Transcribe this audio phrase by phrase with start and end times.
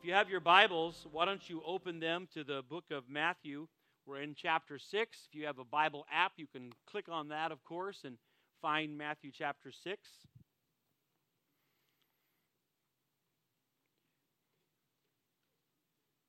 [0.00, 3.68] If you have your Bibles, why don't you open them to the book of Matthew?
[4.06, 5.18] We're in chapter 6.
[5.28, 8.16] If you have a Bible app, you can click on that, of course, and
[8.62, 10.00] find Matthew chapter 6.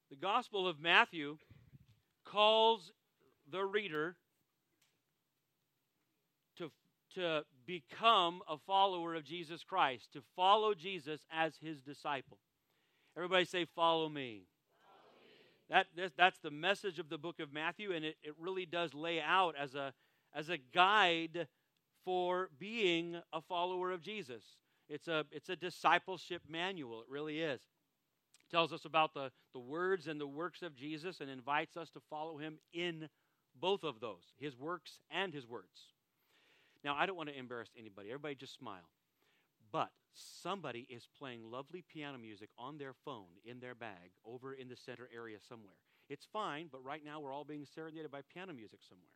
[0.10, 1.38] The Gospel of Matthew
[2.26, 2.92] calls
[3.50, 4.18] the reader
[6.58, 6.70] to,
[7.16, 12.38] to become a follower of Jesus Christ, to follow Jesus as his disciple.
[13.16, 14.44] Everybody say, Follow me.
[15.70, 19.22] That, that's the message of the book of Matthew, and it, it really does lay
[19.22, 19.94] out as a,
[20.36, 21.48] as a guide
[22.04, 24.44] for being a follower of Jesus.
[24.90, 27.62] It's a, it's a discipleship manual, it really is.
[27.62, 31.90] It tells us about the, the words and the works of Jesus and invites us
[31.92, 33.08] to follow him in
[33.58, 35.94] both of those, his works and his words.
[36.84, 38.10] Now, I don't want to embarrass anybody.
[38.10, 38.90] Everybody just smile.
[39.72, 44.68] But somebody is playing lovely piano music on their phone in their bag over in
[44.68, 45.76] the center area somewhere.
[46.10, 49.08] It's fine, but right now we're all being serenaded by piano music somewhere.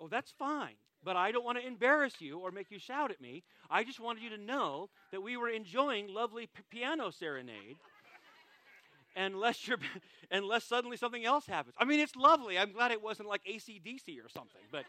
[0.00, 0.74] Oh, that's fine.
[1.02, 3.44] But I don't want to embarrass you or make you shout at me.
[3.70, 7.76] I just wanted you to know that we were enjoying lovely p- piano serenade.
[9.16, 9.78] unless you're
[10.30, 11.74] unless suddenly something else happens.
[11.78, 12.58] I mean, it's lovely.
[12.58, 14.84] I'm glad it wasn't like ACDC or something, but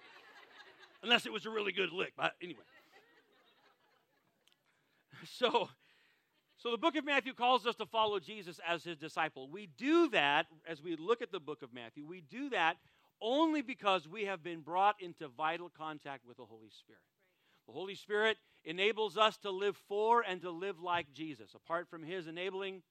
[1.03, 2.13] unless it was a really good lick.
[2.17, 2.63] But anyway.
[5.37, 5.69] So,
[6.57, 9.49] so the book of Matthew calls us to follow Jesus as his disciple.
[9.49, 12.05] We do that as we look at the book of Matthew.
[12.05, 12.77] We do that
[13.21, 17.01] only because we have been brought into vital contact with the Holy Spirit.
[17.67, 21.53] The Holy Spirit enables us to live for and to live like Jesus.
[21.53, 22.81] Apart from his enabling,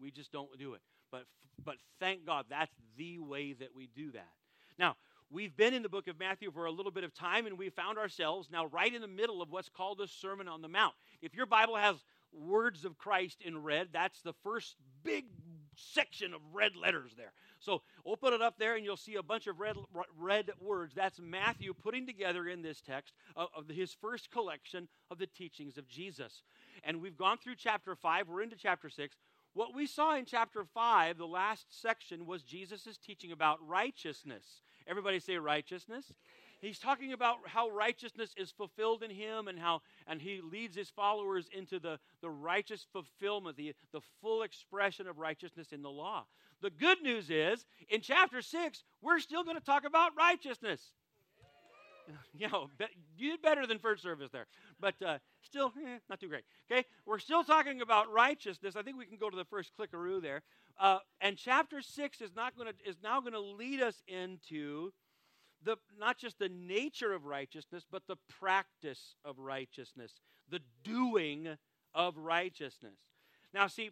[0.00, 0.80] we just don't do it.
[1.10, 1.24] But
[1.64, 4.30] but thank God that's the way that we do that.
[4.78, 4.96] Now,
[5.32, 7.70] We've been in the book of Matthew for a little bit of time, and we
[7.70, 10.92] found ourselves now right in the middle of what's called the Sermon on the Mount.
[11.22, 11.96] If your Bible has
[12.34, 15.24] words of Christ in red, that's the first big
[15.74, 17.32] section of red letters there.
[17.60, 19.76] So open it up there, and you'll see a bunch of red,
[20.18, 20.94] red words.
[20.94, 25.78] That's Matthew putting together in this text of, of his first collection of the teachings
[25.78, 26.42] of Jesus.
[26.84, 29.16] And we've gone through chapter 5, we're into chapter 6.
[29.54, 34.44] What we saw in chapter 5, the last section, was Jesus' teaching about righteousness.
[34.86, 36.12] Everybody say righteousness.
[36.60, 40.88] He's talking about how righteousness is fulfilled in him and how and he leads his
[40.88, 46.24] followers into the, the righteous fulfillment, the, the full expression of righteousness in the law.
[46.62, 50.92] The good news is, in chapter 6, we're still going to talk about righteousness.
[52.34, 52.70] You know,
[53.16, 54.46] you did better than first service there,
[54.80, 56.44] but uh, still, eh, not too great.
[56.70, 58.74] Okay, we're still talking about righteousness.
[58.74, 60.42] I think we can go to the first clickaroo there.
[60.80, 64.92] Uh, and chapter six is not going to is now going to lead us into
[65.64, 70.12] the not just the nature of righteousness, but the practice of righteousness,
[70.48, 71.56] the doing
[71.94, 72.98] of righteousness.
[73.52, 73.90] Now, see,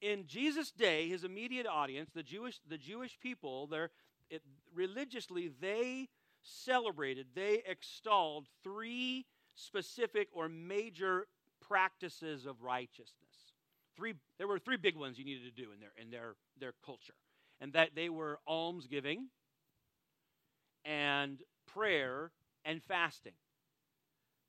[0.00, 3.90] in Jesus' day, his immediate audience, the Jewish the Jewish people, they're
[4.30, 4.42] it,
[4.74, 6.08] religiously they
[6.46, 11.26] celebrated, they extolled three specific or major
[11.66, 13.14] practices of righteousness.
[13.96, 16.74] Three, there were three big ones you needed to do in their, in their, their
[16.84, 17.14] culture,
[17.60, 19.28] and that they were almsgiving
[20.84, 22.30] and prayer
[22.64, 23.32] and fasting.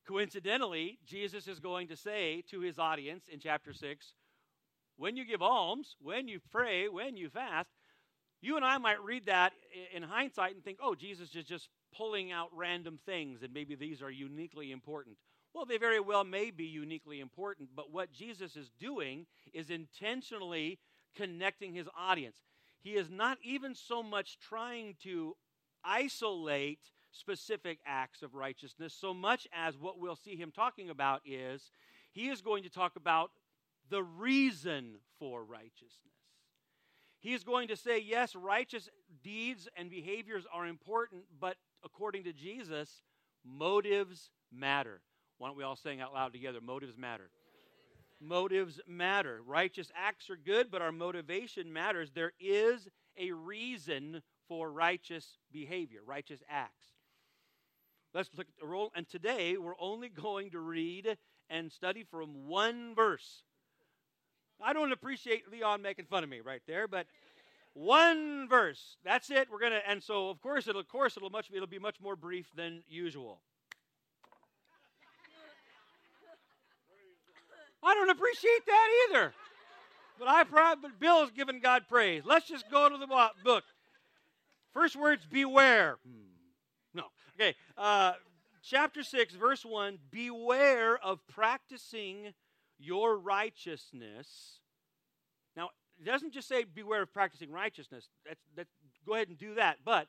[0.07, 4.13] Coincidentally, Jesus is going to say to his audience in chapter 6
[4.97, 7.69] when you give alms, when you pray, when you fast,
[8.41, 9.53] you and I might read that
[9.93, 14.01] in hindsight and think, oh, Jesus is just pulling out random things, and maybe these
[14.01, 15.17] are uniquely important.
[15.53, 20.79] Well, they very well may be uniquely important, but what Jesus is doing is intentionally
[21.15, 22.37] connecting his audience.
[22.79, 25.35] He is not even so much trying to
[25.83, 31.71] isolate specific acts of righteousness, so much as what we'll see him talking about is
[32.11, 33.31] he is going to talk about
[33.89, 35.91] the reason for righteousness.
[37.19, 38.89] He is going to say, yes, righteous
[39.23, 43.01] deeds and behaviors are important, but according to Jesus,
[43.45, 45.01] motives matter.
[45.37, 46.59] Why don't we all sing out loud together?
[46.61, 47.29] Motives matter.
[48.19, 49.39] Motives matter.
[49.45, 52.11] Righteous acts are good, but our motivation matters.
[52.13, 52.87] There is
[53.17, 56.87] a reason for righteous behavior, righteous acts.
[58.13, 58.91] Let's look at the role.
[58.95, 61.17] And today we're only going to read
[61.49, 63.43] and study from one verse.
[64.61, 67.05] I don't appreciate Leon making fun of me right there, but
[67.77, 68.97] one verse.
[69.05, 69.49] That's it.
[69.51, 72.15] We're gonna, and so of course it'll, of course it'll much, it'll be much more
[72.15, 73.39] brief than usual.
[77.83, 79.33] I don't appreciate that either.
[80.17, 82.23] But I but Bill's giving God praise.
[82.25, 83.07] Let's just go to the
[83.43, 83.63] book.
[84.73, 85.97] First words, beware.
[86.95, 87.03] No.
[87.39, 87.55] Okay.
[87.77, 88.13] Uh,
[88.63, 92.33] chapter 6, verse 1 Beware of practicing
[92.79, 94.59] your righteousness
[95.99, 98.09] it doesn't just say beware of practicing righteousness.
[98.25, 98.67] That's, that,
[99.05, 99.77] go ahead and do that.
[99.83, 100.07] But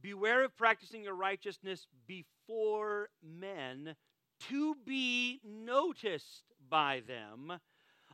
[0.00, 3.94] beware of practicing your righteousness before men
[4.48, 7.58] to be noticed by them.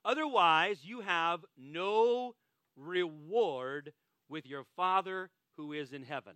[0.05, 2.34] Otherwise, you have no
[2.76, 3.93] reward
[4.28, 6.34] with your Father who is in heaven.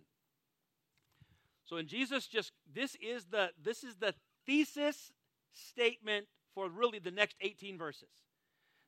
[1.65, 4.13] So in Jesus just this is the this is the
[4.45, 5.13] thesis
[5.53, 8.09] statement for really the next 18 verses.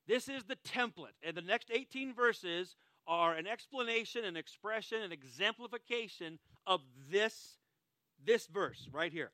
[0.08, 1.16] This is the template.
[1.24, 2.76] And the next 18 verses
[3.08, 7.58] are an explanation, an expression, an exemplification of this,
[8.26, 9.32] this verse right here.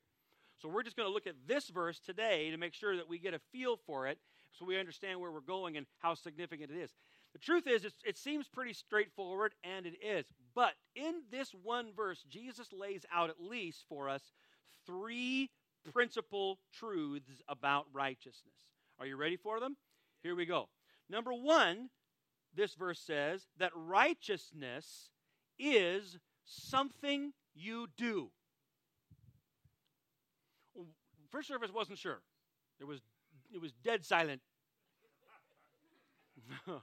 [0.58, 3.18] So we're just going to look at this verse today to make sure that we
[3.18, 4.18] get a feel for it
[4.52, 6.90] so we understand where we're going and how significant it is.
[7.32, 10.26] The truth is, it seems pretty straightforward, and it is.
[10.54, 14.32] But in this one verse, Jesus lays out at least for us
[14.84, 15.50] three
[15.92, 18.66] principal truths about righteousness.
[18.98, 19.76] Are you ready for them?
[20.22, 20.68] Here we go.
[21.08, 21.88] Number one,
[22.54, 25.10] this verse says that righteousness
[25.58, 28.30] is something you do.
[31.30, 32.20] First service wasn't sure.
[32.80, 33.00] It was
[33.52, 34.40] it was dead silent.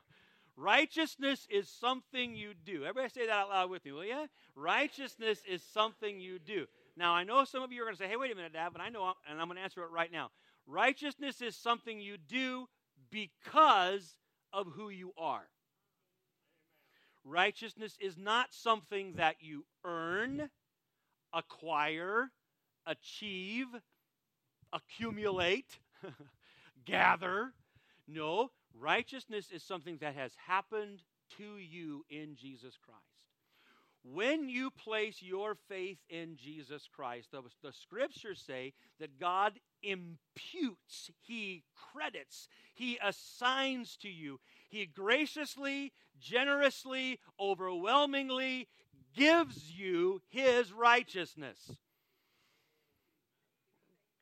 [0.55, 2.83] Righteousness is something you do.
[2.83, 4.25] Everybody say that out loud with me, will you?
[4.55, 6.65] Righteousness is something you do.
[6.95, 8.69] Now, I know some of you are going to say, hey, wait a minute, Dad,
[8.73, 10.31] but I know, and I'm going to answer it right now.
[10.65, 12.67] Righteousness is something you do
[13.11, 14.15] because
[14.53, 15.47] of who you are.
[17.23, 20.49] Righteousness is not something that you earn,
[21.33, 22.29] acquire,
[22.85, 23.67] achieve,
[24.71, 25.79] accumulate,
[26.85, 27.51] gather.
[28.07, 31.01] No, righteousness is something that has happened
[31.37, 33.06] to you in Jesus Christ.
[34.13, 41.11] When you place your faith in Jesus Christ, the, the scriptures say that God imputes,
[41.21, 41.63] He
[41.93, 44.39] credits, He assigns to you,
[44.69, 48.67] He graciously, generously, overwhelmingly
[49.15, 51.71] gives you His righteousness.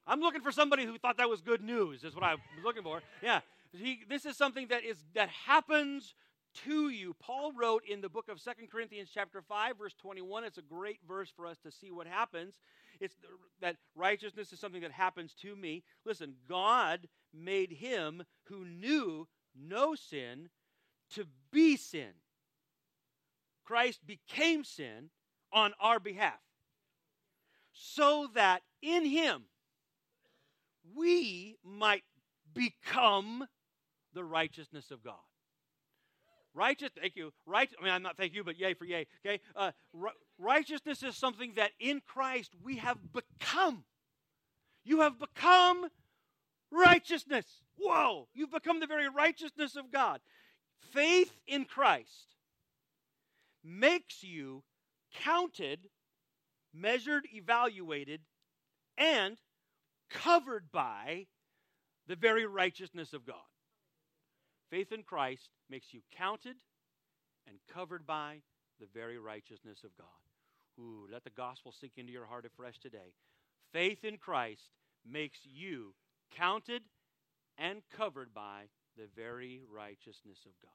[0.07, 2.83] I'm looking for somebody who thought that was good news, is what I was looking
[2.83, 3.01] for.
[3.21, 3.41] Yeah.
[3.71, 6.13] He, this is something that is that happens
[6.63, 7.15] to you.
[7.19, 10.43] Paul wrote in the book of Second Corinthians chapter 5 verse 21.
[10.43, 12.55] It's a great verse for us to see what happens.
[12.99, 13.15] It's
[13.61, 15.83] that righteousness is something that happens to me.
[16.05, 20.49] Listen, God made him who knew no sin
[21.15, 22.13] to be sin.
[23.65, 25.09] Christ became sin
[25.51, 26.39] on our behalf.
[27.73, 29.43] So that in him
[30.95, 32.03] we might
[32.53, 33.47] become
[34.13, 35.15] the righteousness of God.
[36.55, 37.31] Righteous, thank you.
[37.45, 39.05] Right, I mean, I'm not thank you, but yay for yay.
[39.25, 39.71] Okay, uh,
[40.39, 43.83] righteousness is something that in Christ we have become.
[44.85, 45.87] You have become
[46.71, 47.45] righteousness.
[47.77, 50.21] Whoa, you've become the very righteousness of God.
[50.93, 52.35] Faith in Christ
[53.63, 54.63] makes you
[55.13, 55.79] counted,
[56.73, 58.21] measured, evaluated,
[58.97, 59.37] and
[60.09, 61.25] covered by
[62.07, 63.35] the very righteousness of God.
[64.69, 66.55] Faith in Christ makes you counted
[67.47, 68.41] and covered by
[68.79, 70.07] the very righteousness of God.
[70.79, 73.13] Ooh, let the gospel sink into your heart afresh today.
[73.71, 74.69] Faith in Christ
[75.09, 75.93] makes you
[76.35, 76.81] counted
[77.57, 78.63] and covered by
[78.97, 80.71] the very righteousness of God.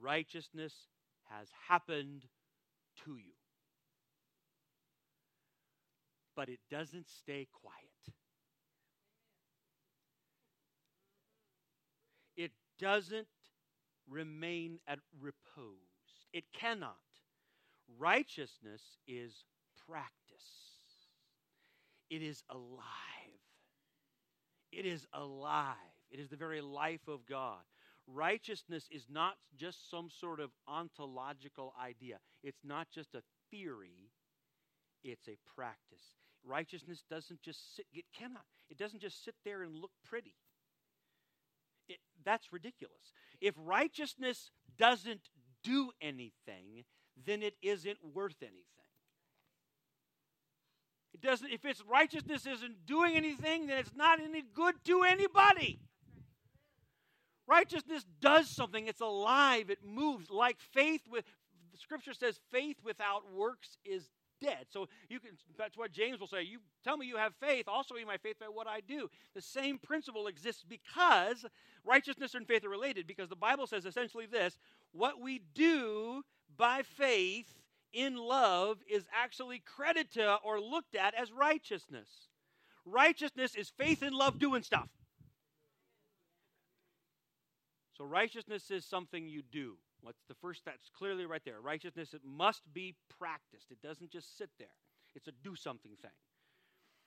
[0.00, 0.72] Righteousness
[1.28, 2.24] has happened
[3.04, 3.34] to you.
[6.34, 7.89] But it doesn't stay quiet.
[12.80, 13.26] Doesn't
[14.08, 15.74] remain at repose.
[16.32, 16.96] It cannot.
[17.98, 19.44] Righteousness is
[19.88, 20.10] practice,
[22.08, 22.84] it is alive.
[24.72, 25.74] It is alive.
[26.12, 27.58] It is the very life of God.
[28.06, 34.10] Righteousness is not just some sort of ontological idea, it's not just a theory,
[35.04, 36.16] it's a practice.
[36.44, 40.34] Righteousness doesn't just sit, it cannot, it doesn't just sit there and look pretty.
[41.90, 43.12] It, that's ridiculous.
[43.40, 45.28] If righteousness doesn't
[45.62, 46.84] do anything,
[47.26, 48.64] then it isn't worth anything.
[51.12, 55.80] It doesn't if its righteousness isn't doing anything, then it's not any good to anybody.
[57.46, 58.86] Righteousness does something.
[58.86, 59.70] It's alive.
[59.70, 61.24] It moves like faith with
[61.76, 64.08] scripture says faith without works is
[64.40, 64.66] dead.
[64.70, 66.42] So you can that's what James will say.
[66.42, 69.08] You tell me you have faith, also in my faith by what I do.
[69.34, 71.44] The same principle exists because
[71.84, 74.58] righteousness and faith are related, because the Bible says essentially this
[74.92, 76.22] what we do
[76.56, 77.46] by faith
[77.92, 82.08] in love is actually credited or looked at as righteousness.
[82.84, 84.88] Righteousness is faith in love doing stuff.
[87.96, 89.76] So righteousness is something you do.
[90.02, 90.64] What's the first?
[90.64, 91.60] That's clearly right there.
[91.60, 93.70] Righteousness it must be practiced.
[93.70, 94.68] It doesn't just sit there.
[95.14, 96.10] It's a do something thing.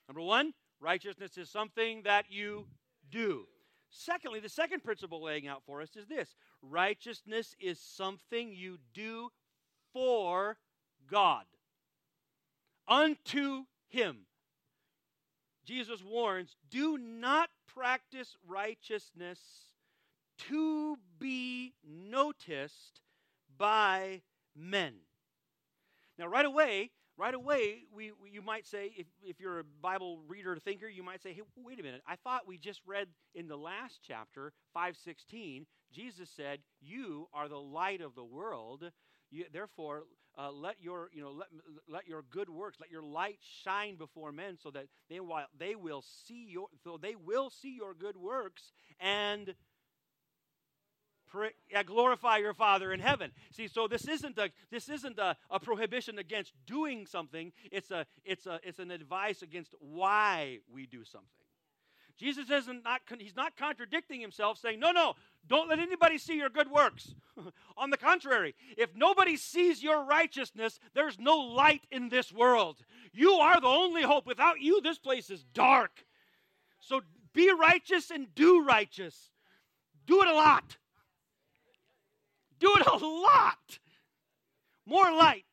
[0.07, 2.67] Number one, righteousness is something that you
[3.09, 3.47] do.
[3.89, 9.29] Secondly, the second principle laying out for us is this righteousness is something you do
[9.93, 10.57] for
[11.09, 11.45] God,
[12.87, 14.25] unto Him.
[15.65, 19.39] Jesus warns do not practice righteousness
[20.49, 23.01] to be noticed
[23.57, 24.21] by
[24.55, 24.93] men.
[26.17, 30.21] Now, right away, right away, we, we, you might say, if, if you're a Bible
[30.27, 32.01] reader or thinker, you might say, hey, wait a minute.
[32.07, 37.59] I thought we just read in the last chapter, 516, Jesus said, You are the
[37.59, 38.91] light of the world.
[39.31, 40.03] You, therefore,
[40.37, 41.47] uh, let your you know let,
[41.87, 45.75] let your good works, let your light shine before men, so that they will they
[45.75, 49.53] will see your so they will see your good works and
[51.85, 53.31] glorify your Father in heaven.
[53.51, 57.51] See, so this isn't a this isn't a, a, prohibition against doing something.
[57.71, 61.29] It's a it's a it's an advice against why we do something.
[62.17, 65.15] Jesus isn't not he's not contradicting himself, saying, "No, no,
[65.47, 67.15] don't let anybody see your good works."
[67.77, 72.77] On the contrary, if nobody sees your righteousness, there's no light in this world.
[73.11, 74.27] You are the only hope.
[74.27, 76.05] Without you, this place is dark.
[76.79, 77.01] So
[77.33, 79.31] be righteous and do righteous.
[80.05, 80.77] Do it a lot.
[82.63, 83.79] Do it a lot.
[84.85, 85.43] More light.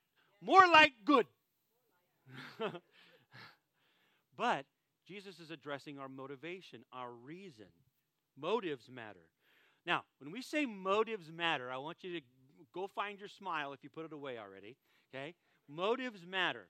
[0.40, 1.26] More light, good.
[4.36, 4.64] but
[5.08, 7.66] Jesus is addressing our motivation, our reason.
[8.40, 9.26] Motives matter.
[9.84, 12.24] Now, when we say motives matter, I want you to
[12.72, 14.76] go find your smile if you put it away already.
[15.12, 15.34] Okay?
[15.68, 16.68] Motives matter.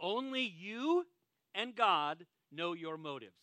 [0.00, 1.06] Only you
[1.54, 3.36] and God know your motives.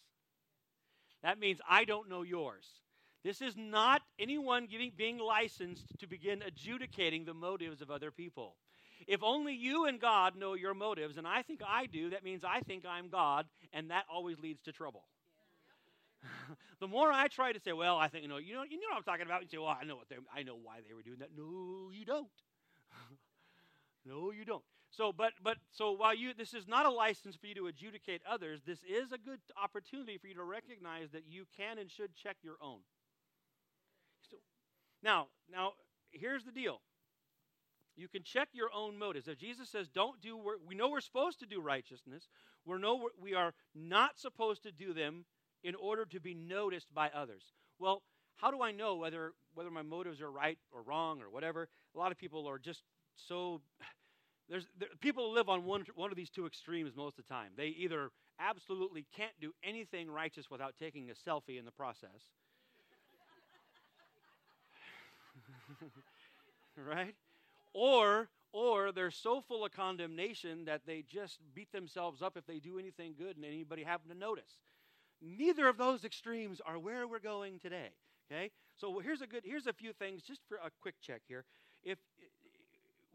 [1.21, 2.65] That means I don't know yours.
[3.23, 8.55] This is not anyone giving, being licensed to begin adjudicating the motives of other people.
[9.07, 12.43] If only you and God know your motives, and I think I do, that means
[12.43, 15.03] I think I'm God, and that always leads to trouble.
[16.79, 18.87] the more I try to say, well, I think you know, you know, you know
[18.91, 19.41] what I'm talking about.
[19.41, 21.29] You say, well, I know what I know why they were doing that.
[21.35, 22.27] No, you don't.
[24.05, 24.63] no, you don't.
[24.91, 28.21] So, but, but, so while you, this is not a license for you to adjudicate
[28.29, 28.61] others.
[28.63, 32.37] This is a good opportunity for you to recognize that you can and should check
[32.43, 32.79] your own.
[35.03, 35.73] Now, now
[36.11, 36.81] here's the deal.
[37.95, 39.27] You can check your own motives.
[39.27, 42.27] If Jesus says, "Don't do," we know we're supposed to do righteousness.
[42.65, 45.25] We know we are not supposed to do them
[45.63, 47.53] in order to be noticed by others.
[47.77, 48.01] Well,
[48.37, 51.69] how do I know whether whether my motives are right or wrong or whatever?
[51.93, 52.83] A lot of people are just
[53.15, 53.61] so.
[54.49, 57.51] There's there, people live on one one of these two extremes most of the time.
[57.55, 62.31] They either absolutely can't do anything righteous without taking a selfie in the process
[66.87, 67.15] right?
[67.73, 72.59] Or or they're so full of condemnation that they just beat themselves up if they
[72.59, 74.59] do anything good and anybody happen to notice.
[75.21, 77.89] Neither of those extremes are where we're going today.
[78.31, 78.51] Okay?
[78.75, 81.45] So here's a good here's a few things just for a quick check here.
[81.83, 81.97] If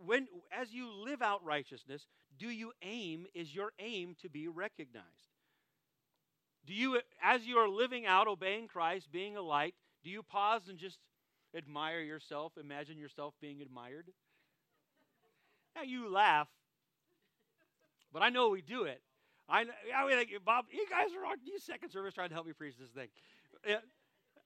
[0.05, 2.07] when as you live out righteousness,
[2.39, 5.07] do you aim is your aim to be recognized?
[6.67, 10.69] Do you as you are living out obeying Christ, being a light, do you pause
[10.69, 10.99] and just
[11.57, 14.07] admire yourself, imagine yourself being admired.
[15.77, 16.49] Now you laugh,
[18.13, 19.01] but I know we do it.
[19.49, 19.65] I,
[19.97, 22.53] I mean, like, Bob, you guys are on you second service trying to help me
[22.53, 23.09] preach this thing.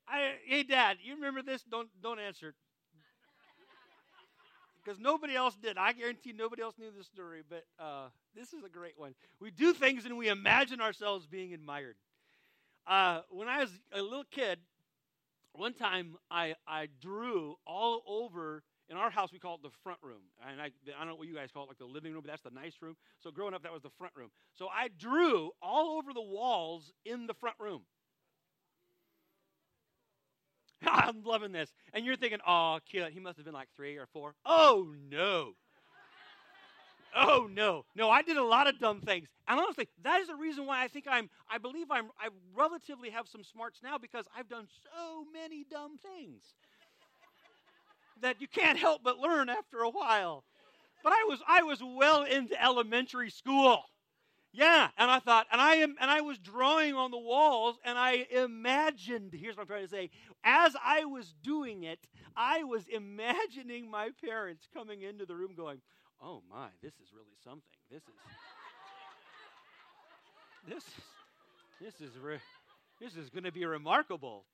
[0.09, 1.63] I, hey, Dad, you remember this?
[1.63, 2.55] Don't don't answer
[4.83, 5.79] because nobody else did.
[5.79, 9.15] I guarantee nobody else knew this story, but uh, this is a great one.
[9.41, 11.97] We do things and we imagine ourselves being admired.
[12.87, 14.59] Uh, when I was a little kid,
[15.55, 19.99] one time I, I drew all over in our house we call it the front
[20.03, 20.23] room.
[20.49, 22.31] And I, I don't know what you guys call it like the living room but
[22.31, 22.97] that's the nice room.
[23.21, 24.31] So growing up that was the front room.
[24.55, 27.83] So i drew all over the walls in the front room.
[30.87, 31.73] I'm loving this.
[31.93, 34.35] And you're thinking oh kid he must have been like three or four.
[34.45, 35.53] Oh no
[37.15, 38.11] Oh no, no!
[38.11, 40.89] I did a lot of dumb things, and honestly, that is the reason why I
[40.89, 41.29] think I'm.
[41.51, 42.07] I believe I'm.
[42.21, 46.43] I relatively have some smarts now because I've done so many dumb things
[48.23, 50.45] that you can't help but learn after a while.
[51.05, 51.41] But I was.
[51.47, 53.83] I was well into elementary school.
[54.55, 57.99] Yeah, and I thought, and I am, and I was drawing on the walls, and
[57.99, 59.33] I imagined.
[59.35, 60.11] Here's what I'm trying to say:
[60.45, 62.01] as I was doing it,
[62.37, 65.81] I was imagining my parents coming into the room, going
[66.23, 67.63] oh my, this is really something.
[67.91, 68.15] This is
[70.69, 72.39] this is this is re-
[73.01, 74.45] this is going to be remarkable.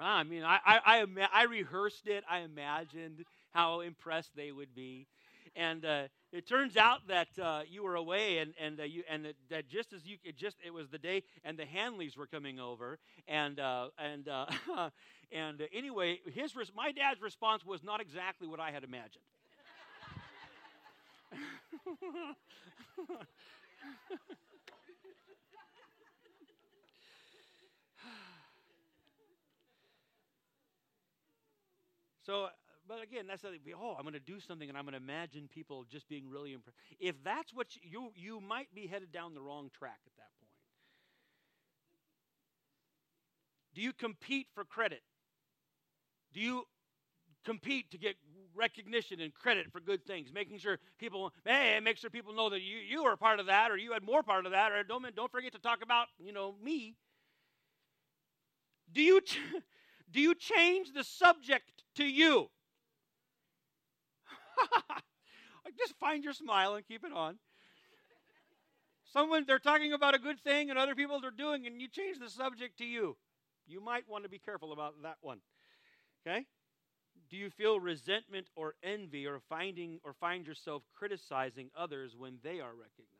[0.00, 2.22] I mean, I, I, I, I rehearsed it.
[2.30, 5.08] I imagined how impressed they would be.
[5.56, 9.32] And uh, it turns out that uh, you were away, and and uh, you and
[9.50, 12.60] that just as you it just it was the day, and the Hanleys were coming
[12.60, 14.46] over, and uh, and uh,
[15.32, 19.24] and anyway, his my dad's response was not exactly what I had imagined.
[32.22, 32.48] So,
[32.86, 35.48] but again, that's the oh, I'm going to do something, and I'm going to imagine
[35.52, 36.78] people just being really impressed.
[36.98, 40.30] If that's what you, you you might be headed down the wrong track at that
[40.40, 40.50] point.
[43.74, 45.02] Do you compete for credit?
[46.32, 46.64] Do you
[47.44, 48.16] compete to get
[48.54, 52.60] recognition and credit for good things, making sure people, hey, make sure people know that
[52.60, 55.04] you, you were part of that or you had more part of that, or don't,
[55.14, 56.96] don't forget to talk about, you know, me.
[58.92, 59.38] Do you, ch-
[60.10, 62.50] do you change the subject to you?
[65.78, 67.38] Just find your smile and keep it on.
[69.12, 72.18] Someone, they're talking about a good thing and other people are doing, and you change
[72.18, 73.16] the subject to you.
[73.66, 75.40] You might want to be careful about that one.
[76.26, 76.44] Okay?
[77.30, 82.60] Do you feel resentment or envy or finding or find yourself criticizing others when they
[82.60, 83.18] are recognized?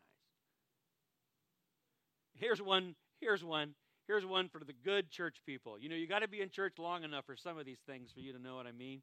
[2.35, 3.75] Here's one, here's one,
[4.07, 5.79] here's one for the good church people.
[5.79, 8.11] You know, you got to be in church long enough for some of these things
[8.12, 9.03] for you to know what I mean.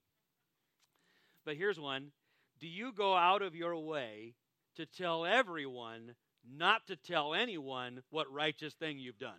[1.46, 2.12] But here's one.
[2.60, 4.34] Do you go out of your way
[4.78, 6.16] to tell everyone
[6.58, 9.34] not to tell anyone what righteous thing you've done?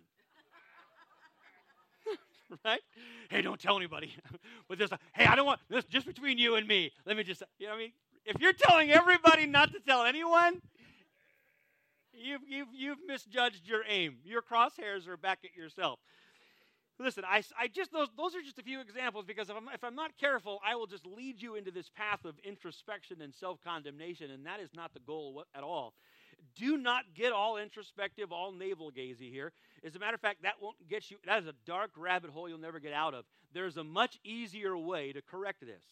[2.65, 2.81] right?
[3.29, 4.13] Hey, don't tell anybody.
[4.69, 6.91] With this, hey, I don't want this just between you and me.
[7.05, 7.91] Let me just, you know, what I mean,
[8.25, 10.61] if you're telling everybody not to tell anyone,
[12.13, 14.17] you've you've you've misjudged your aim.
[14.25, 15.99] Your crosshairs are back at yourself.
[16.99, 19.83] Listen, I, I just those those are just a few examples because if I'm if
[19.83, 23.59] I'm not careful, I will just lead you into this path of introspection and self
[23.63, 25.93] condemnation, and that is not the goal at all.
[26.55, 29.53] Do not get all introspective, all navel gazy here.
[29.85, 32.49] As a matter of fact, that won't get you, that is a dark rabbit hole
[32.49, 33.25] you'll never get out of.
[33.53, 35.83] There's a much easier way to correct this.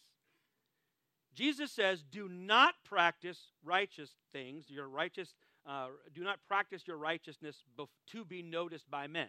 [1.34, 5.34] Jesus says, Do not practice righteous things, your righteous,
[5.67, 7.63] uh, do not practice your righteousness
[8.12, 9.28] to be noticed by men.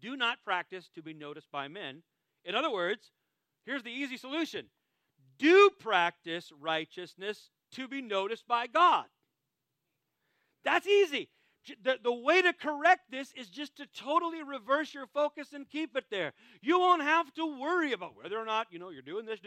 [0.00, 2.02] Do not practice to be noticed by men.
[2.44, 3.12] In other words,
[3.64, 4.66] here's the easy solution
[5.38, 9.06] do practice righteousness to be noticed by God.
[10.64, 11.30] That's easy.
[11.82, 15.94] The, the way to correct this is just to totally reverse your focus and keep
[15.94, 16.32] it there.
[16.62, 19.40] You won't have to worry about whether or not, you know, you're doing this.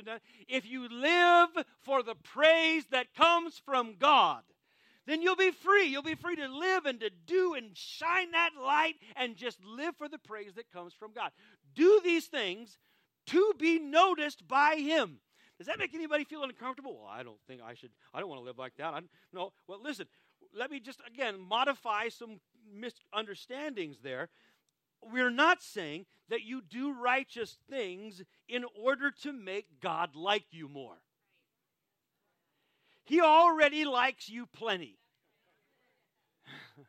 [0.47, 1.49] If you live
[1.81, 4.43] for the praise that comes from God,
[5.05, 5.87] then you'll be free.
[5.87, 9.95] You'll be free to live and to do and shine that light and just live
[9.97, 11.31] for the praise that comes from God.
[11.75, 12.77] Do these things
[13.27, 15.19] to be noticed by Him.
[15.57, 16.99] Does that make anybody feel uncomfortable?
[16.99, 17.91] Well, I don't think I should.
[18.13, 18.93] I don't want to live like that.
[18.93, 19.53] I, no.
[19.67, 20.07] Well, listen
[20.55, 22.39] let me just again modify some
[22.73, 24.29] misunderstandings there.
[25.01, 30.69] We're not saying that you do righteous things in order to make God like you
[30.69, 30.97] more.
[33.03, 34.97] He already likes you plenty.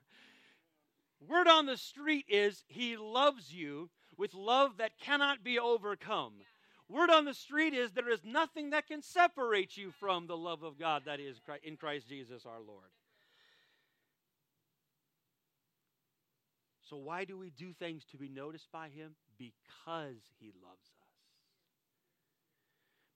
[1.29, 6.35] Word on the street is He loves you with love that cannot be overcome.
[6.89, 10.63] Word on the street is there is nothing that can separate you from the love
[10.63, 12.91] of God that is in Christ Jesus our Lord.
[16.95, 19.17] So, why do we do things to be noticed by Him?
[19.37, 21.09] Because He loves us.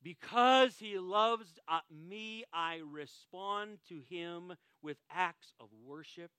[0.02, 6.32] Because He loves uh, me, I respond to Him with acts of worship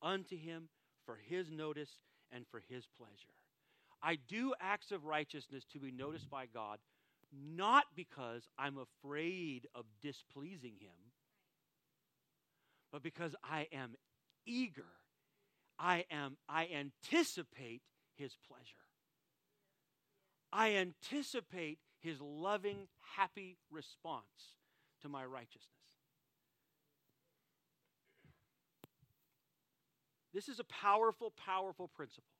[0.00, 0.68] unto Him
[1.06, 1.90] for His notice
[2.30, 3.34] and for His pleasure.
[4.00, 6.78] I do acts of righteousness to be noticed by God,
[7.32, 10.94] not because I'm afraid of displeasing Him,
[12.92, 13.96] but because I am
[14.46, 14.84] eager
[15.80, 17.80] I am I anticipate
[18.16, 18.64] his pleasure.
[20.52, 24.54] I anticipate his loving, happy response
[25.02, 25.64] to my righteousness.
[30.34, 32.34] This is a powerful, powerful principle.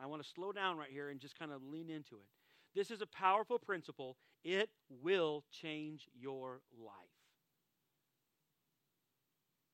[0.00, 2.28] I want to slow down right here and just kind of lean into it.
[2.74, 4.16] This is a powerful principle.
[4.44, 6.92] It will change your life.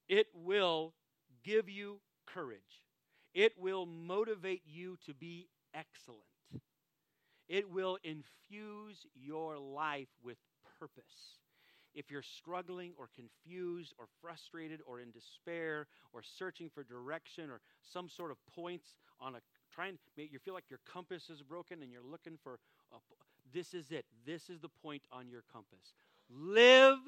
[0.09, 0.95] It will
[1.43, 2.01] give you
[2.35, 2.83] courage.
[3.35, 6.21] It will motivate you to be excellent.
[7.49, 10.37] It will infuse your life with
[10.79, 11.39] purpose.
[11.95, 17.61] If you're struggling or confused or frustrated or in despair or searching for direction or
[17.93, 19.41] some sort of points on a
[19.75, 22.59] trying, you feel like your compass is broken and you're looking for,
[22.93, 22.97] a,
[23.53, 24.07] this is it.
[24.25, 25.95] This is the point on your compass.
[26.31, 26.99] Live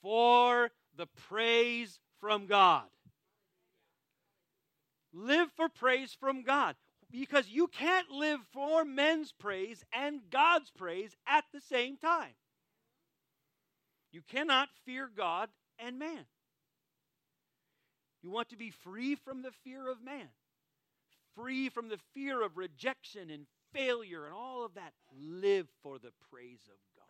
[0.00, 2.84] for the praise from God.
[5.14, 6.74] Live for praise from God
[7.10, 12.34] because you can't live for men's praise and God's praise at the same time.
[14.10, 15.48] You cannot fear God
[15.78, 16.26] and man.
[18.22, 20.28] You want to be free from the fear of man,
[21.36, 24.94] free from the fear of rejection and failure and all of that.
[25.16, 27.04] Live for the praise of God.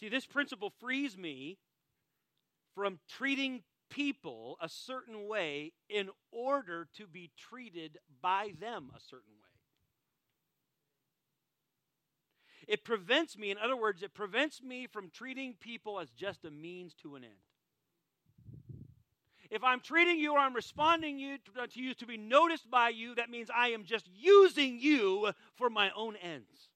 [0.00, 1.56] See, this principle frees me
[2.74, 9.32] from treating people a certain way in order to be treated by them a certain
[9.34, 9.46] way.
[12.66, 16.50] It prevents me, in other words, it prevents me from treating people as just a
[16.50, 17.32] means to an end.
[19.50, 22.88] If I'm treating you or I'm responding you to, to you to be noticed by
[22.88, 26.70] you, that means I am just using you for my own ends.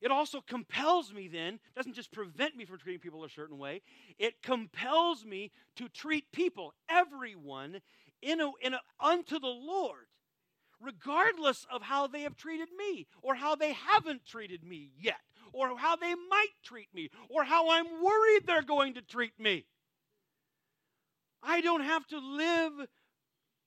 [0.00, 3.82] It also compels me then, doesn't just prevent me from treating people a certain way,
[4.18, 7.80] it compels me to treat people, everyone,
[8.22, 10.06] in a, in a, unto the Lord,
[10.80, 15.20] regardless of how they have treated me, or how they haven't treated me yet,
[15.52, 19.66] or how they might treat me, or how I'm worried they're going to treat me.
[21.42, 22.72] I don't have to live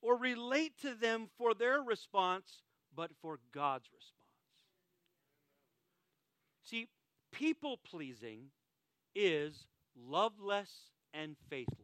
[0.01, 2.61] or relate to them for their response,
[2.95, 4.22] but for God's response.
[6.63, 6.87] See,
[7.31, 8.47] people pleasing
[9.15, 10.69] is loveless
[11.13, 11.77] and faithless.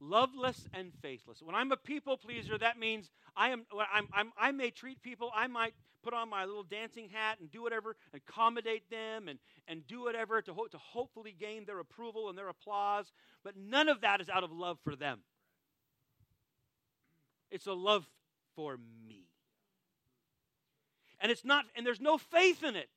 [0.00, 1.42] Loveless and faithless.
[1.42, 3.64] When I'm a people pleaser, that means I am.
[3.94, 5.30] I'm, I'm, i may treat people.
[5.34, 9.38] I might put on my little dancing hat and do whatever, accommodate them, and,
[9.68, 13.12] and do whatever to, ho- to hopefully gain their approval and their applause.
[13.44, 15.20] But none of that is out of love for them.
[17.52, 18.04] It's a love
[18.56, 19.26] for me
[21.22, 22.90] and it's not and there's no faith in it.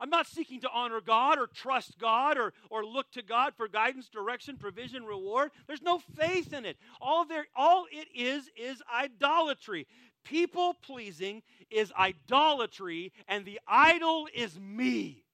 [0.00, 3.66] I'm not seeking to honor god or trust god or, or look to god for
[3.66, 5.50] guidance direction provision reward.
[5.66, 6.76] There's no faith in it.
[7.00, 9.86] All there all it is is idolatry.
[10.24, 15.24] People pleasing is idolatry and the idol is me.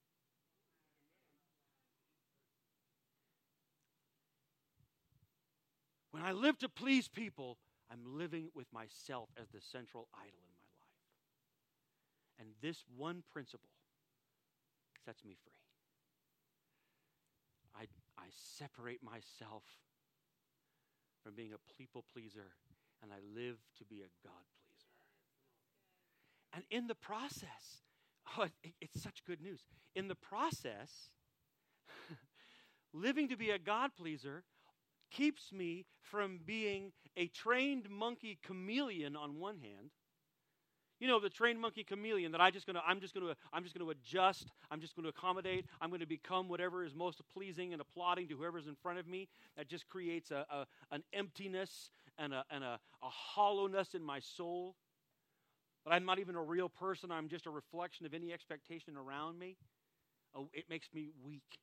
[6.11, 7.57] When i live to please people
[7.91, 10.52] i'm living with myself as the central idol
[12.39, 13.69] and this one principle
[15.05, 15.53] sets me free.
[17.75, 17.83] I,
[18.21, 19.63] I separate myself
[21.23, 22.53] from being a people pleaser
[23.01, 24.93] and I live to be a God pleaser.
[26.53, 27.81] And in the process,
[28.37, 29.61] oh, it, it's such good news.
[29.95, 31.09] In the process,
[32.93, 34.43] living to be a God pleaser
[35.11, 39.91] keeps me from being a trained monkey chameleon on one hand
[41.03, 43.77] you know the trained monkey chameleon that i just gonna i'm just gonna i'm just
[43.77, 48.25] gonna adjust i'm just gonna accommodate i'm gonna become whatever is most pleasing and applauding
[48.25, 49.27] to whoever's in front of me.
[49.57, 54.21] That just creates a, a an emptiness and, a, and a, a hollowness in my
[54.21, 54.75] soul.
[55.85, 59.37] That i'm not even a real person i'm just a reflection of any expectation around
[59.37, 59.57] me.
[60.33, 61.59] Oh, it makes me weak.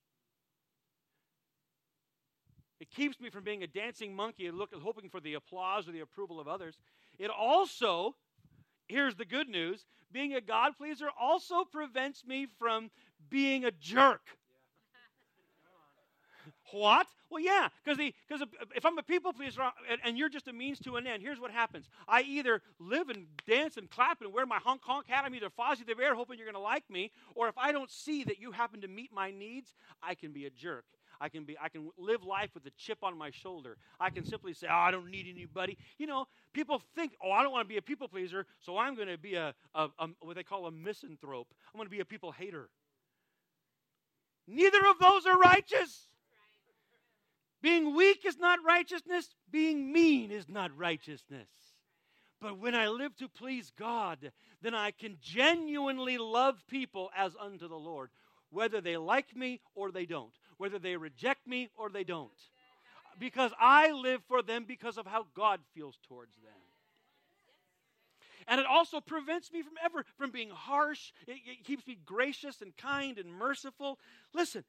[2.79, 5.92] It keeps me from being a dancing monkey and look, hoping for the applause or
[5.92, 6.79] the approval of others.
[7.18, 8.16] It also
[8.90, 12.90] here's the good news being a God pleaser also prevents me from
[13.29, 14.22] being a jerk.
[16.72, 17.09] What?
[17.31, 20.79] Well, yeah, because because if I'm a people pleaser and, and, you're just a means
[20.81, 21.88] to an end, here's what happens.
[22.07, 25.24] I either live and dance and clap and wear my honk honk hat.
[25.24, 27.90] I'm either Fozzie the Bear hoping you're going to like me, or if I don't
[27.90, 30.85] see that you happen to meet my needs, I can be a jerk.
[31.20, 33.76] I can be I can live life with a chip on my shoulder.
[34.00, 37.42] I can simply say, "Oh, I don't need anybody." You know, people think, "Oh, I
[37.42, 40.09] don't want to be a people pleaser, so I'm going to be a, a, a
[40.20, 41.48] what they call a misanthrope.
[41.72, 42.70] I'm going to be a people hater."
[44.46, 46.09] Neither of those are righteous.
[47.62, 49.35] Being weak is not righteousness.
[49.50, 51.48] Being mean is not righteousness.
[52.40, 57.68] But when I live to please God, then I can genuinely love people as unto
[57.68, 58.11] the Lord,
[58.48, 62.30] whether they like me or they don't whether they reject me or they don't.
[63.18, 66.52] Because I live for them because of how God feels towards them.
[68.46, 71.12] And it also prevents me from ever from being harsh.
[71.26, 73.98] It, it keeps me gracious and kind and merciful.
[74.34, 74.64] Listen,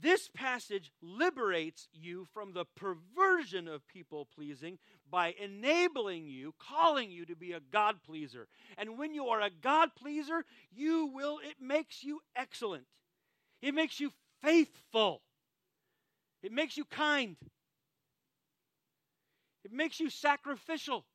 [0.00, 4.78] this passage liberates you from the perversion of people pleasing
[5.10, 8.48] by enabling you, calling you to be a God pleaser.
[8.78, 12.86] And when you are a God pleaser, you will it makes you excellent.
[13.60, 14.10] It makes you
[14.42, 15.22] faithful.
[16.44, 17.36] It makes you kind.
[19.64, 21.06] It makes you sacrificial.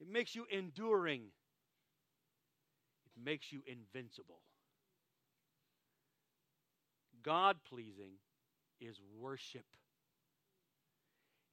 [0.00, 1.24] It makes you enduring.
[3.04, 4.40] It makes you invincible.
[7.22, 8.12] God pleasing
[8.80, 9.66] is worship.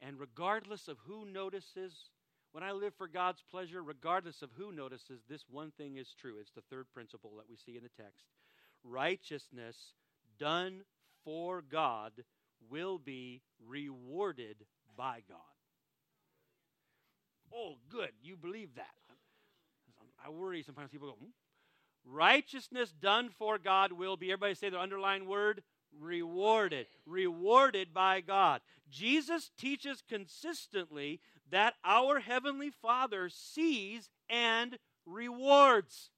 [0.01, 1.93] And regardless of who notices,
[2.53, 6.35] when I live for God's pleasure, regardless of who notices, this one thing is true.
[6.39, 8.23] It's the third principle that we see in the text.
[8.81, 9.75] Righteousness
[10.39, 10.83] done
[11.23, 12.11] for God
[12.69, 14.57] will be rewarded
[14.95, 15.37] by God.
[17.53, 18.11] Oh, good.
[18.21, 18.85] You believe that.
[20.23, 21.29] I worry sometimes people go, hmm?
[22.05, 25.63] Righteousness done for God will be, everybody say the underlying word,
[25.99, 26.87] rewarded.
[27.05, 28.61] Rewarded by God.
[28.89, 31.19] Jesus teaches consistently
[31.51, 36.11] that our Heavenly Father sees and rewards.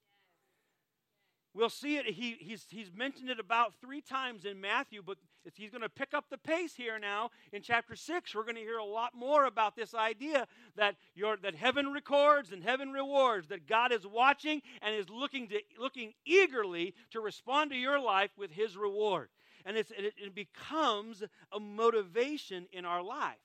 [1.53, 2.05] We'll see it.
[2.05, 5.17] He, he's, he's mentioned it about three times in Matthew, but
[5.55, 8.33] he's going to pick up the pace here now in chapter 6.
[8.33, 12.53] We're going to hear a lot more about this idea that, your, that heaven records
[12.53, 17.71] and heaven rewards, that God is watching and is looking, to, looking eagerly to respond
[17.71, 19.27] to your life with his reward.
[19.65, 23.35] And it, it becomes a motivation in our life.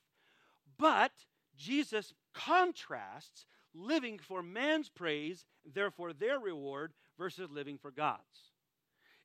[0.78, 1.12] But
[1.56, 8.52] Jesus contrasts living for man's praise, therefore their reward, versus living for God's.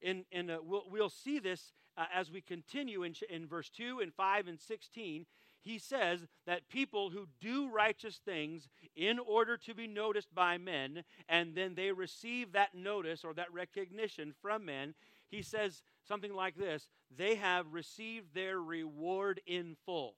[0.03, 3.99] And, and uh, we'll, we'll see this uh, as we continue in, in verse 2
[4.01, 5.25] and 5 and 16.
[5.61, 11.03] He says that people who do righteous things in order to be noticed by men,
[11.29, 14.95] and then they receive that notice or that recognition from men,
[15.29, 20.15] he says something like this they have received their reward in full.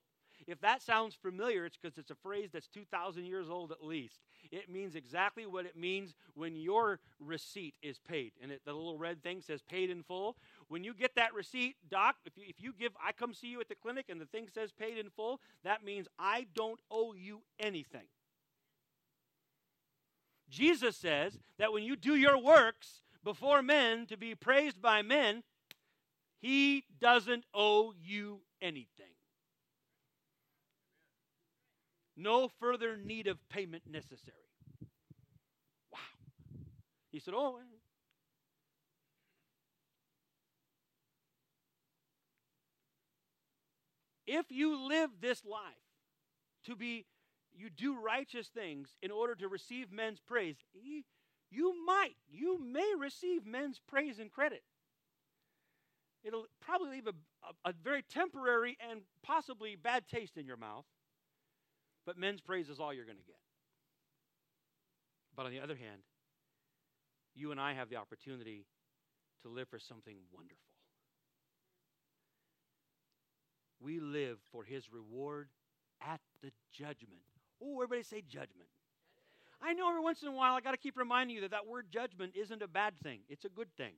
[0.47, 4.19] If that sounds familiar, it's because it's a phrase that's 2,000 years old at least.
[4.51, 8.33] It means exactly what it means when your receipt is paid.
[8.41, 10.35] And it, the little red thing says paid in full.
[10.67, 13.61] When you get that receipt, doc, if you, if you give, I come see you
[13.61, 17.13] at the clinic and the thing says paid in full, that means I don't owe
[17.13, 18.07] you anything.
[20.49, 25.43] Jesus says that when you do your works before men to be praised by men,
[26.39, 29.13] he doesn't owe you anything.
[32.15, 34.37] No further need of payment necessary.
[35.91, 35.99] Wow.
[37.11, 37.63] He said, Oh, eh.
[44.25, 45.61] if you live this life
[46.65, 47.05] to be,
[47.53, 50.55] you do righteous things in order to receive men's praise,
[51.51, 54.63] you might, you may receive men's praise and credit.
[56.23, 57.13] It'll probably leave a,
[57.65, 60.85] a, a very temporary and possibly bad taste in your mouth.
[62.05, 63.39] But men's praise is all you're going to get.
[65.35, 66.01] But on the other hand,
[67.35, 68.65] you and I have the opportunity
[69.41, 70.57] to live for something wonderful.
[73.81, 75.49] We live for his reward
[76.01, 77.23] at the judgment.
[77.61, 78.69] Oh, everybody say judgment.
[79.61, 81.67] I know every once in a while I got to keep reminding you that that
[81.67, 83.93] word judgment isn't a bad thing, it's a good thing.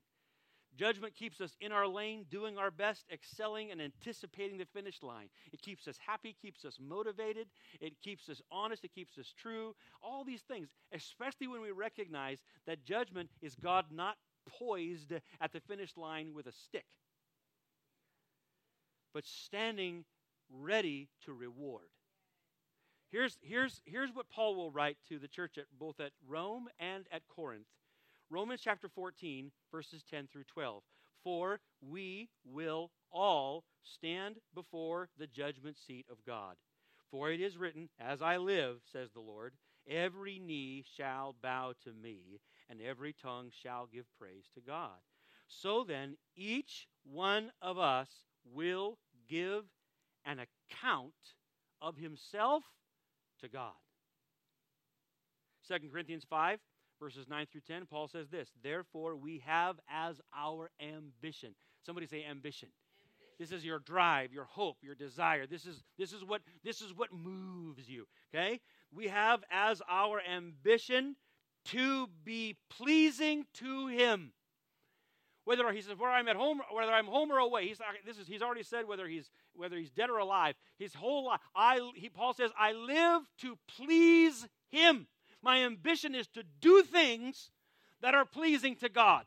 [0.77, 5.29] Judgment keeps us in our lane, doing our best, excelling, and anticipating the finish line.
[5.53, 7.47] It keeps us happy, keeps us motivated,
[7.79, 9.75] it keeps us honest, it keeps us true.
[10.01, 15.61] All these things, especially when we recognize that judgment is God not poised at the
[15.61, 16.85] finish line with a stick,
[19.13, 20.03] but standing
[20.49, 21.87] ready to reward.
[23.11, 27.05] Here's, here's, here's what Paul will write to the church at both at Rome and
[27.11, 27.67] at Corinth
[28.29, 30.83] Romans chapter 14, verses 10 through 12.
[31.23, 36.55] For we will all stand before the judgment seat of God.
[37.11, 39.53] For it is written, As I live, says the Lord,
[39.87, 44.99] every knee shall bow to me, and every tongue shall give praise to God.
[45.47, 48.09] So then, each one of us
[48.43, 48.97] will
[49.29, 49.65] give
[50.25, 51.13] an account
[51.81, 52.63] of himself
[53.41, 53.73] to God.
[55.67, 56.59] 2 Corinthians 5
[56.99, 61.55] verses 9 through 10, Paul says this Therefore, we have as our ambition.
[61.85, 62.69] Somebody say ambition.
[62.69, 62.69] ambition.
[63.39, 65.45] This is your drive, your hope, your desire.
[65.45, 68.07] This is, this, is what, this is what moves you.
[68.33, 68.61] Okay?
[68.93, 71.15] We have as our ambition
[71.65, 74.31] to be pleasing to Him.
[75.43, 78.27] Whether he says, whether I'm at home, whether I'm home or away, he's, this is,
[78.27, 80.55] he's already said whether he's, whether he's dead or alive.
[80.79, 85.05] His whole life, I, he, Paul says, I live to please Him.
[85.45, 87.51] My ambition is to do things
[88.01, 89.25] that are pleasing to God.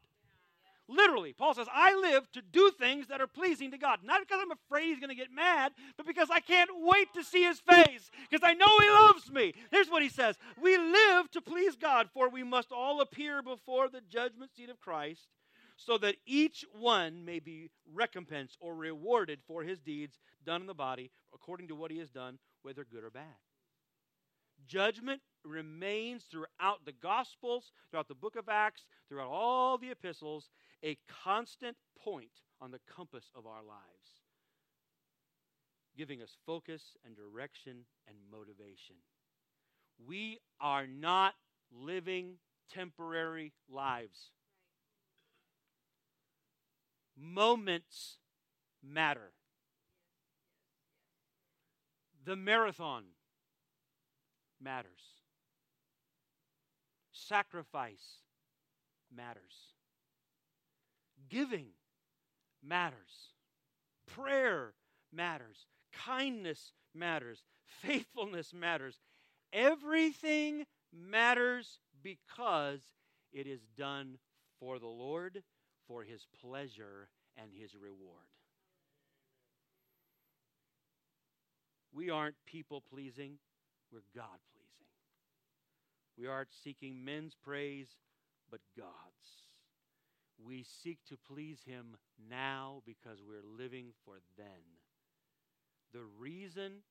[0.89, 4.01] Literally, Paul says, I live to do things that are pleasing to God.
[4.03, 7.23] Not because I'm afraid he's going to get mad, but because I can't wait to
[7.23, 9.55] see his face, because I know he loves me.
[9.71, 13.89] Here's what he says We live to please God, for we must all appear before
[13.89, 15.29] the judgment seat of Christ,
[15.77, 20.75] so that each one may be recompensed or rewarded for his deeds done in the
[20.75, 23.37] body according to what he has done, whether good or bad.
[24.67, 30.51] Judgment remains throughout the Gospels, throughout the book of Acts, throughout all the epistles,
[30.85, 34.23] a constant point on the compass of our lives,
[35.97, 38.97] giving us focus and direction and motivation.
[40.07, 41.35] We are not
[41.73, 42.35] living
[42.73, 44.31] temporary lives.
[47.17, 48.19] Moments
[48.83, 49.33] matter.
[52.25, 53.05] The marathon
[54.63, 55.19] matters.
[57.13, 58.23] Sacrifice
[59.15, 59.75] matters.
[61.29, 61.67] Giving
[62.63, 63.33] matters.
[64.07, 64.73] Prayer
[65.13, 65.67] matters.
[65.93, 67.43] Kindness matters.
[67.83, 68.99] Faithfulness matters.
[69.53, 72.81] Everything matters because
[73.33, 74.19] it is done
[74.59, 75.43] for the Lord,
[75.87, 78.27] for his pleasure and his reward.
[81.93, 83.39] We aren't people pleasing,
[83.93, 84.89] we're God pleasing.
[86.17, 87.89] We aren't seeking men's praise,
[88.51, 88.89] but God's.
[90.45, 91.97] We seek to please him
[92.31, 94.47] now because we're living for then.
[95.93, 96.83] The reason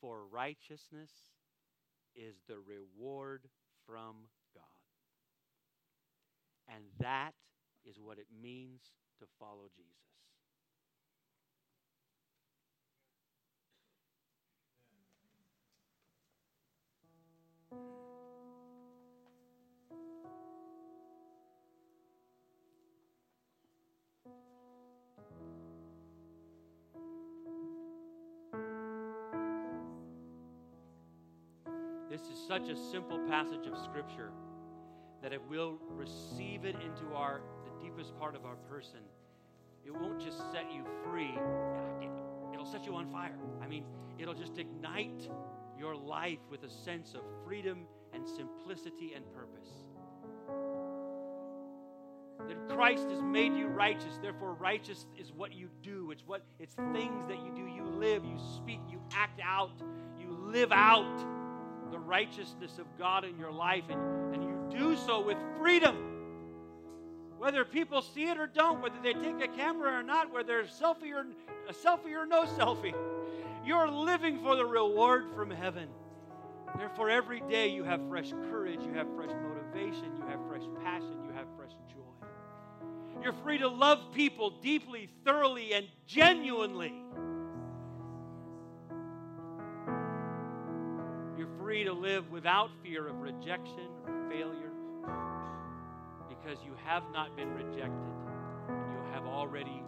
[0.00, 1.10] for righteousness
[2.14, 3.42] is the reward
[3.86, 4.16] from
[4.54, 4.64] God.
[6.74, 7.32] And that
[7.84, 8.80] is what it means
[9.18, 10.09] to follow Jesus.
[32.10, 34.32] This is such a simple passage of Scripture
[35.22, 38.98] that if we'll receive it into our the deepest part of our person,
[39.86, 41.38] it won't just set you free,
[42.52, 43.36] it'll set you on fire.
[43.62, 43.84] I mean,
[44.18, 45.28] it'll just ignite
[45.80, 49.70] your life with a sense of freedom and simplicity and purpose.
[52.46, 56.10] That Christ has made you righteous, therefore righteous is what you do.
[56.10, 57.66] It's what it's things that you do.
[57.66, 59.72] You live, you speak, you act out,
[60.18, 61.18] you live out
[61.90, 65.96] the righteousness of God in your life, and, and you do so with freedom.
[67.38, 71.12] Whether people see it or don't, whether they take a camera or not, whether selfie
[71.12, 71.24] or
[71.68, 72.94] a selfie or no selfie,
[73.64, 75.88] you're living for the reward from heaven.
[76.76, 81.16] Therefore, every day you have fresh courage, you have fresh motivation, you have fresh passion,
[81.26, 82.26] you have fresh joy.
[83.22, 86.94] You're free to love people deeply, thoroughly, and genuinely.
[91.36, 94.70] You're free to live without fear of rejection or failure
[96.28, 97.90] because you have not been rejected
[98.68, 99.82] and you have already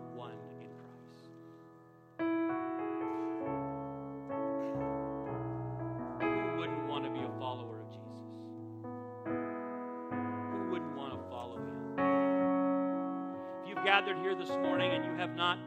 [14.32, 15.58] here this morning and you have not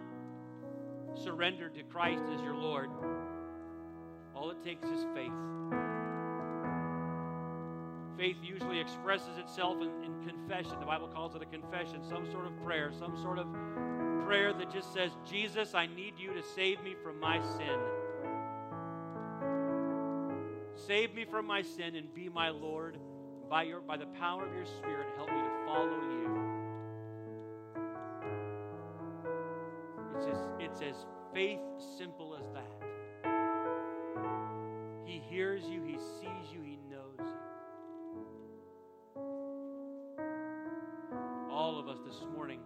[1.14, 2.90] surrendered to Christ as your Lord,
[4.36, 5.32] all it takes is faith.
[8.18, 10.80] Faith usually expresses itself in, in, confession.
[10.80, 13.48] The Bible calls it a confession, some sort of prayer, some sort of
[14.26, 17.80] prayer that just says, Jesus, I need you to save me from my sin.
[20.76, 22.98] Save me from my sin and be my Lord.
[23.50, 26.45] By, your, by the power of your Spirit, help me to follow you.
[30.66, 31.60] It's as, faith
[31.96, 32.66] simple as that.
[35.06, 37.26] He hears you, He sees you, He knows you.
[41.52, 42.62] All of us this morning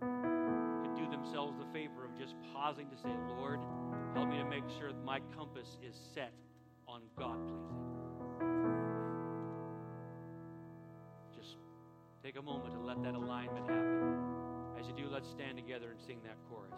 [0.00, 3.60] could do themselves the favor of just pausing to say, Lord,
[4.14, 6.32] help me to make sure that my compass is set
[6.88, 7.76] on God pleasing.
[11.36, 11.58] Just
[12.24, 14.31] take a moment to let that alignment happen.
[14.82, 16.74] As you do, let's stand together and sing that chorus.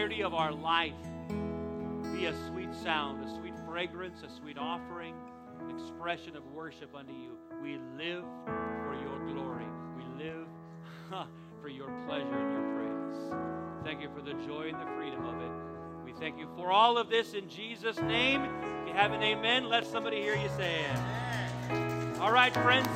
[0.00, 0.94] Entirety of our life
[2.14, 5.14] be a sweet sound, a sweet fragrance, a sweet offering,
[5.68, 7.36] expression of worship unto you.
[7.62, 9.66] We live for your glory.
[9.98, 10.46] We live
[11.60, 13.84] for your pleasure and your praise.
[13.84, 15.50] Thank you for the joy and the freedom of it.
[16.02, 18.42] We thank you for all of this in Jesus' name.
[18.80, 22.18] If you have an amen, let somebody hear you say it.
[22.20, 22.88] All right, friends.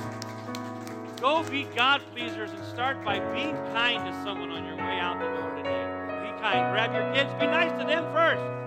[1.20, 5.18] Go be God pleasers and start by being kind to someone on your way out
[5.18, 5.33] the
[6.44, 6.70] kind.
[6.72, 7.32] Grab your kids.
[7.40, 8.63] Be nice to them first.